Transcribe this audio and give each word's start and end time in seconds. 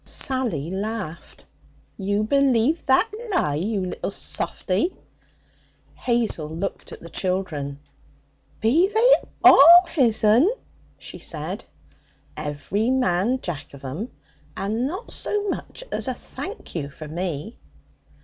Sally 0.03 0.71
laughed. 0.71 1.45
'You 1.95 2.23
believed 2.23 2.87
that 2.87 3.11
lie? 3.31 3.53
You 3.53 3.85
little 3.85 4.09
softie!' 4.09 4.97
Hazel 5.93 6.49
looked 6.49 6.91
at 6.91 7.01
the 7.01 7.09
children. 7.11 7.79
'Be 8.61 8.87
they 8.87 9.13
all 9.43 9.85
his'n?' 9.89 10.49
she 10.97 11.19
said. 11.19 11.65
'Every 12.35 12.89
man 12.89 13.41
jack 13.41 13.75
of 13.75 13.85
'em, 13.85 14.09
and 14.57 14.87
not 14.87 15.13
so 15.13 15.47
much 15.49 15.83
as 15.91 16.07
a 16.07 16.15
thank 16.15 16.73
you 16.73 16.89
for 16.89 17.07
me!' 17.07 17.59